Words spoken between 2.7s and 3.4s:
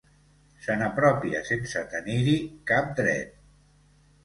cap dret.